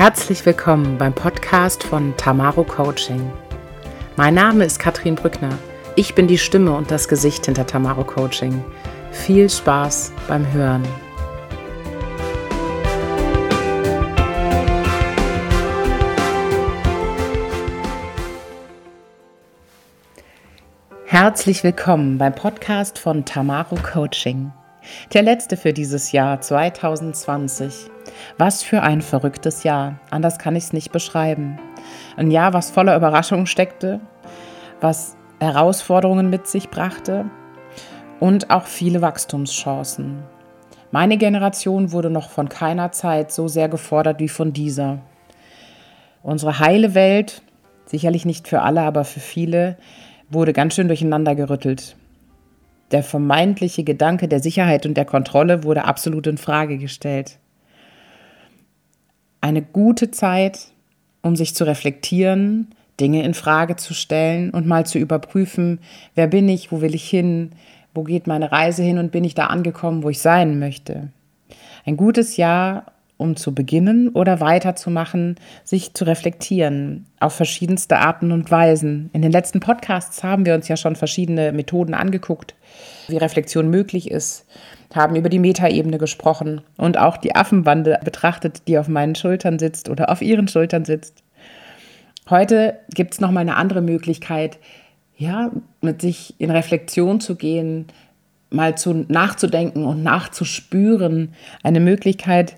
[0.00, 3.30] Herzlich willkommen beim Podcast von Tamaro Coaching.
[4.16, 5.50] Mein Name ist Katrin Brückner.
[5.94, 8.64] Ich bin die Stimme und das Gesicht hinter Tamaro Coaching.
[9.12, 10.88] Viel Spaß beim Hören.
[21.04, 24.50] Herzlich willkommen beim Podcast von Tamaro Coaching.
[25.12, 27.90] Der letzte für dieses Jahr 2020.
[28.38, 29.98] Was für ein verrücktes Jahr.
[30.10, 31.58] Anders kann ich es nicht beschreiben.
[32.16, 34.00] Ein Jahr, was voller Überraschungen steckte,
[34.80, 37.26] was Herausforderungen mit sich brachte
[38.20, 40.22] und auch viele Wachstumschancen.
[40.92, 44.98] Meine Generation wurde noch von keiner Zeit so sehr gefordert wie von dieser.
[46.22, 47.42] Unsere heile Welt,
[47.86, 49.76] sicherlich nicht für alle, aber für viele,
[50.28, 51.96] wurde ganz schön durcheinander gerüttelt.
[52.90, 57.38] Der vermeintliche Gedanke der Sicherheit und der Kontrolle wurde absolut in Frage gestellt.
[59.40, 60.68] Eine gute Zeit,
[61.22, 65.80] um sich zu reflektieren, Dinge in Frage zu stellen und mal zu überprüfen,
[66.14, 67.50] wer bin ich, wo will ich hin,
[67.94, 71.08] wo geht meine Reise hin und bin ich da angekommen, wo ich sein möchte.
[71.86, 78.50] Ein gutes Jahr, um zu beginnen oder weiterzumachen, sich zu reflektieren auf verschiedenste Arten und
[78.50, 79.10] Weisen.
[79.12, 82.54] In den letzten Podcasts haben wir uns ja schon verschiedene Methoden angeguckt,
[83.08, 84.46] wie Reflexion möglich ist,
[84.94, 89.88] haben über die Metaebene gesprochen und auch die Affenbande betrachtet, die auf meinen Schultern sitzt
[89.88, 91.22] oder auf ihren Schultern sitzt.
[92.28, 94.58] Heute gibt es nochmal eine andere Möglichkeit,
[95.16, 95.50] ja,
[95.82, 97.86] mit sich in Reflexion zu gehen,
[98.50, 101.34] mal zu nachzudenken und nachzuspüren.
[101.62, 102.56] Eine Möglichkeit,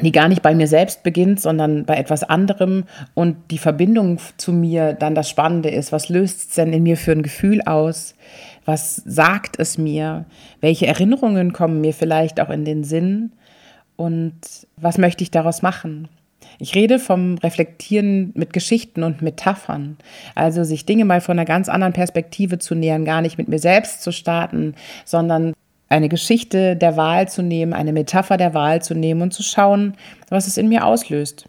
[0.00, 4.52] die gar nicht bei mir selbst beginnt, sondern bei etwas anderem und die Verbindung zu
[4.52, 5.92] mir dann das Spannende ist.
[5.92, 8.14] Was löst es denn in mir für ein Gefühl aus?
[8.64, 10.26] Was sagt es mir?
[10.60, 13.32] Welche Erinnerungen kommen mir vielleicht auch in den Sinn?
[13.96, 14.38] Und
[14.76, 16.08] was möchte ich daraus machen?
[16.60, 19.96] Ich rede vom Reflektieren mit Geschichten und Metaphern.
[20.34, 23.58] Also sich Dinge mal von einer ganz anderen Perspektive zu nähern, gar nicht mit mir
[23.58, 25.52] selbst zu starten, sondern
[25.88, 29.94] eine Geschichte der Wahl zu nehmen, eine Metapher der Wahl zu nehmen und zu schauen,
[30.28, 31.48] was es in mir auslöst.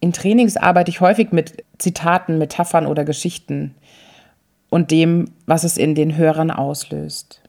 [0.00, 3.74] In Trainings arbeite ich häufig mit Zitaten, Metaphern oder Geschichten
[4.68, 7.40] und dem, was es in den Hörern auslöst.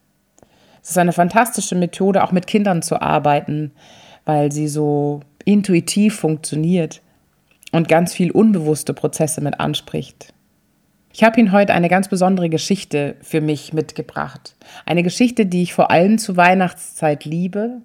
[0.84, 3.72] Es ist eine fantastische Methode, auch mit Kindern zu arbeiten,
[4.26, 7.02] weil sie so intuitiv funktioniert
[7.72, 10.34] und ganz viel unbewusste Prozesse mit anspricht.
[11.16, 14.56] Ich habe Ihnen heute eine ganz besondere Geschichte für mich mitgebracht.
[14.84, 17.82] Eine Geschichte, die ich vor allem zur Weihnachtszeit liebe.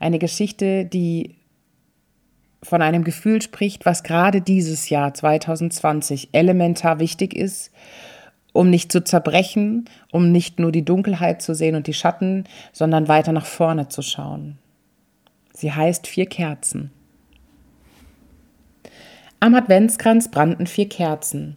[0.00, 1.36] Eine Geschichte, die
[2.60, 7.70] von einem Gefühl spricht, was gerade dieses Jahr 2020 elementar wichtig ist,
[8.52, 13.06] um nicht zu zerbrechen, um nicht nur die Dunkelheit zu sehen und die Schatten, sondern
[13.06, 14.58] weiter nach vorne zu schauen.
[15.54, 16.90] Sie heißt Vier Kerzen.
[19.38, 21.56] Am Adventskranz brannten vier Kerzen.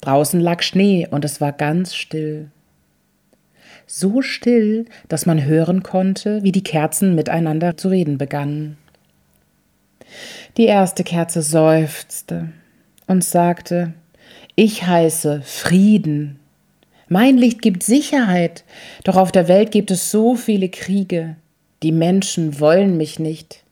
[0.00, 2.50] Draußen lag Schnee und es war ganz still.
[3.86, 8.78] So still, dass man hören konnte, wie die Kerzen miteinander zu reden begannen.
[10.56, 12.48] Die erste Kerze seufzte
[13.06, 13.94] und sagte,
[14.54, 16.38] ich heiße Frieden.
[17.08, 18.64] Mein Licht gibt Sicherheit,
[19.04, 21.36] doch auf der Welt gibt es so viele Kriege.
[21.82, 23.64] Die Menschen wollen mich nicht.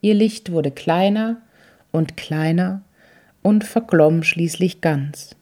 [0.00, 1.36] Ihr Licht wurde kleiner
[1.92, 2.82] und kleiner
[3.42, 5.36] und verglomm schließlich ganz.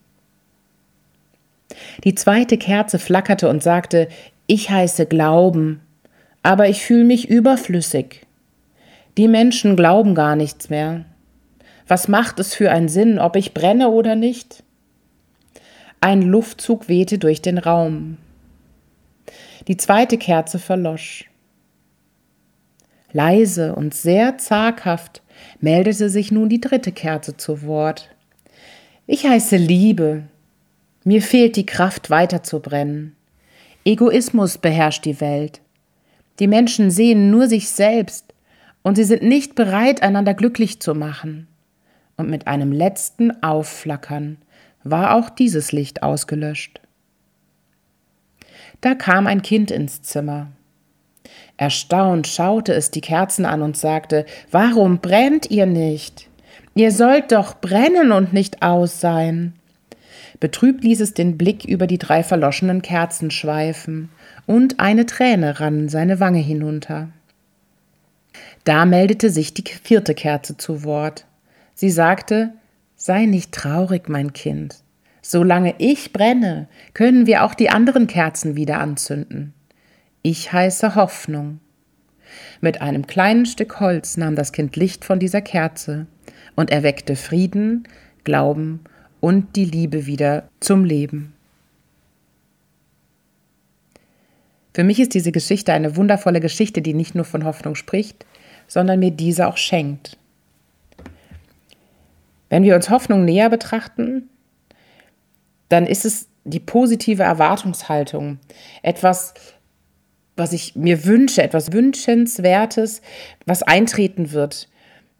[2.04, 4.08] Die zweite Kerze flackerte und sagte,
[4.47, 5.80] ich heiße Glauben,
[6.42, 8.26] aber ich fühle mich überflüssig.
[9.16, 11.04] Die Menschen glauben gar nichts mehr.
[11.86, 14.62] Was macht es für einen Sinn, ob ich brenne oder nicht?
[16.00, 18.19] Ein Luftzug wehte durch den Raum.
[19.69, 21.31] Die zweite Kerze verlosch.
[23.12, 25.22] Leise und sehr zaghaft
[25.60, 28.10] meldete sich nun die dritte Kerze zu Wort.
[29.06, 30.25] Ich heiße Liebe,
[31.04, 33.14] mir fehlt die Kraft weiterzubrennen.
[33.84, 35.61] Egoismus beherrscht die Welt.
[36.38, 38.32] Die Menschen sehen nur sich selbst
[38.82, 41.46] und sie sind nicht bereit, einander glücklich zu machen.
[42.17, 44.38] Und mit einem letzten Aufflackern
[44.82, 46.81] war auch dieses Licht ausgelöscht.
[48.81, 50.49] Da kam ein Kind ins Zimmer.
[51.56, 56.29] Erstaunt schaute es die Kerzen an und sagte, Warum brennt ihr nicht?
[56.75, 59.55] Ihr sollt doch brennen und nicht aus sein.
[60.40, 64.11] Betrübt ließ es den Blick über die drei verloschenen Kerzen schweifen,
[64.46, 67.08] und eine Träne rann seine Wange hinunter.
[68.64, 71.26] Da meldete sich die vierte Kerze zu Wort.
[71.75, 72.52] Sie sagte
[72.96, 74.76] Sei nicht traurig, mein Kind.
[75.20, 79.52] Solange ich brenne, können wir auch die anderen Kerzen wieder anzünden.
[80.22, 81.60] Ich heiße Hoffnung.
[82.60, 86.06] Mit einem kleinen Stück Holz nahm das Kind Licht von dieser Kerze
[86.55, 87.87] und erweckte Frieden,
[88.25, 88.81] Glauben
[89.25, 91.32] und die Liebe wieder zum Leben.
[94.75, 98.26] Für mich ist diese Geschichte eine wundervolle Geschichte, die nicht nur von Hoffnung spricht,
[98.69, 100.19] sondern mir diese auch schenkt.
[102.50, 104.29] Wenn wir uns Hoffnung näher betrachten,
[105.70, 108.41] dann ist es die positive Erwartungshaltung,
[108.82, 109.32] etwas,
[110.37, 113.00] was ich mir wünsche, etwas Wünschenswertes,
[113.47, 114.69] was eintreten wird.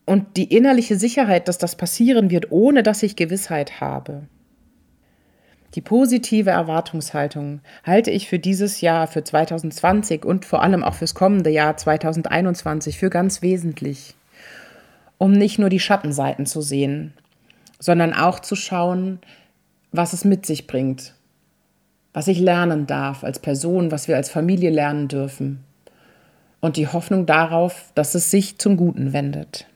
[0.07, 4.23] Und die innerliche Sicherheit, dass das passieren wird, ohne dass ich Gewissheit habe.
[5.75, 11.15] Die positive Erwartungshaltung halte ich für dieses Jahr, für 2020 und vor allem auch fürs
[11.15, 14.15] kommende Jahr 2021 für ganz wesentlich,
[15.19, 17.13] um nicht nur die Schattenseiten zu sehen,
[17.81, 19.19] sondern auch zu schauen,
[19.91, 21.15] was es mit sich bringt,
[22.13, 25.65] was ich lernen darf als Person, was wir als Familie lernen dürfen
[26.61, 29.67] und die Hoffnung darauf, dass es sich zum Guten wendet.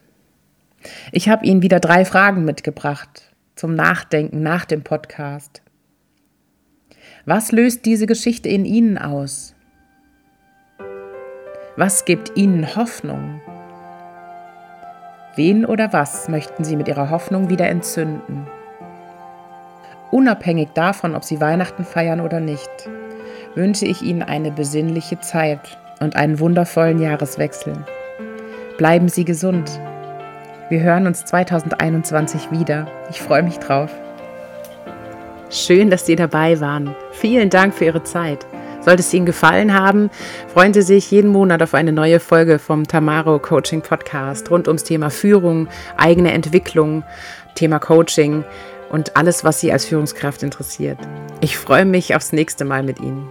[1.13, 5.63] Ich habe Ihnen wieder drei Fragen mitgebracht zum Nachdenken nach dem Podcast.
[7.25, 9.55] Was löst diese Geschichte in Ihnen aus?
[11.77, 13.41] Was gibt Ihnen Hoffnung?
[15.37, 18.47] Wen oder was möchten Sie mit Ihrer Hoffnung wieder entzünden?
[20.11, 22.89] Unabhängig davon, ob Sie Weihnachten feiern oder nicht,
[23.55, 27.85] wünsche ich Ihnen eine besinnliche Zeit und einen wundervollen Jahreswechsel.
[28.79, 29.81] Bleiben Sie gesund.
[30.71, 32.87] Wir hören uns 2021 wieder.
[33.09, 33.91] Ich freue mich drauf.
[35.49, 36.95] Schön, dass Sie dabei waren.
[37.13, 38.47] Vielen Dank für Ihre Zeit.
[38.83, 40.11] Sollte es Ihnen gefallen haben,
[40.53, 44.85] freuen Sie sich jeden Monat auf eine neue Folge vom Tamaro Coaching Podcast rund ums
[44.85, 47.03] Thema Führung, eigene Entwicklung,
[47.55, 48.45] Thema Coaching
[48.91, 50.99] und alles, was Sie als Führungskraft interessiert.
[51.41, 53.27] Ich freue mich aufs nächste Mal mit Ihnen.